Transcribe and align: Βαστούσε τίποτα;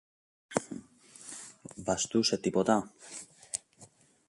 Βαστούσε 1.75 2.37
τίποτα; 2.39 2.91